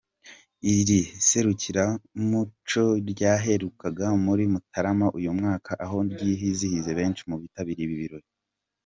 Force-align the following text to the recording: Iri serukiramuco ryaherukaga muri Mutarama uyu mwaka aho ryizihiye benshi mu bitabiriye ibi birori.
Iri 0.75 0.99
serukiramuco 1.27 2.85
ryaherukaga 3.11 4.07
muri 4.25 4.43
Mutarama 4.53 5.07
uyu 5.17 5.31
mwaka 5.37 5.71
aho 5.85 5.97
ryizihiye 6.11 6.91
benshi 6.99 7.23
mu 7.29 7.35
bitabiriye 7.43 7.85
ibi 7.87 7.97
birori. 8.03 8.27